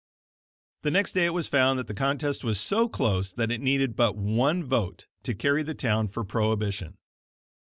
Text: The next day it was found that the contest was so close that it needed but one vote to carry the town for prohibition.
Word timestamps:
The 0.81 0.89
next 0.89 1.11
day 1.11 1.25
it 1.27 1.33
was 1.35 1.47
found 1.47 1.77
that 1.77 1.85
the 1.85 1.93
contest 1.93 2.43
was 2.43 2.59
so 2.59 2.89
close 2.89 3.31
that 3.33 3.51
it 3.51 3.61
needed 3.61 3.95
but 3.95 4.17
one 4.17 4.63
vote 4.63 5.05
to 5.21 5.35
carry 5.35 5.61
the 5.61 5.75
town 5.75 6.07
for 6.07 6.23
prohibition. 6.23 6.97